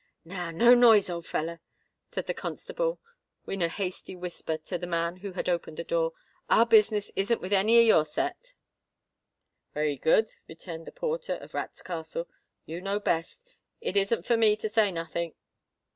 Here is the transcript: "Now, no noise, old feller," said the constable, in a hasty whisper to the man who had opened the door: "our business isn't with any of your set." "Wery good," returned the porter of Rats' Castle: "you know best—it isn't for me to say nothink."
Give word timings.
"Now, 0.25 0.49
no 0.49 0.73
noise, 0.73 1.11
old 1.11 1.27
feller," 1.27 1.59
said 2.11 2.25
the 2.25 2.33
constable, 2.33 2.99
in 3.45 3.61
a 3.61 3.67
hasty 3.69 4.15
whisper 4.15 4.57
to 4.57 4.79
the 4.79 4.87
man 4.87 5.17
who 5.17 5.33
had 5.33 5.47
opened 5.47 5.77
the 5.77 5.83
door: 5.83 6.13
"our 6.49 6.65
business 6.65 7.11
isn't 7.15 7.39
with 7.39 7.53
any 7.53 7.79
of 7.79 7.85
your 7.85 8.03
set." 8.03 8.55
"Wery 9.75 9.97
good," 9.97 10.27
returned 10.47 10.87
the 10.87 10.91
porter 10.91 11.35
of 11.35 11.53
Rats' 11.53 11.83
Castle: 11.83 12.27
"you 12.65 12.81
know 12.81 12.99
best—it 12.99 13.95
isn't 13.95 14.25
for 14.25 14.37
me 14.37 14.55
to 14.55 14.67
say 14.69 14.91
nothink." 14.91 15.35